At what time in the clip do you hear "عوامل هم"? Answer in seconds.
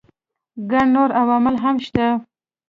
1.21-1.75